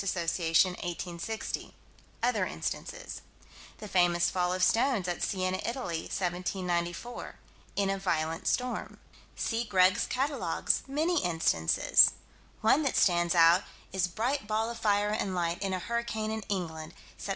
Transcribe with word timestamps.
Assoc._, 0.03 0.65
1860 0.65 1.75
other 2.23 2.47
instances. 2.47 3.21
The 3.77 3.87
famous 3.87 4.31
fall 4.31 4.51
of 4.51 4.63
stones 4.63 5.07
at 5.07 5.21
Siena, 5.21 5.59
Italy, 5.63 6.09
1794 6.09 7.35
"in 7.75 7.91
a 7.91 7.99
violent 7.99 8.47
storm." 8.47 8.97
See 9.35 9.63
Greg's 9.63 10.07
Catalogues 10.07 10.81
many 10.87 11.23
instances. 11.23 12.13
One 12.61 12.81
that 12.81 12.95
stands 12.97 13.35
out 13.35 13.61
is 13.93 14.07
"bright 14.07 14.47
ball 14.47 14.71
of 14.71 14.79
fire 14.79 15.09
and 15.09 15.35
light 15.35 15.61
in 15.61 15.71
a 15.71 15.77
hurricane 15.77 16.31
in 16.31 16.41
England, 16.49 16.95
Sept. 17.19 17.29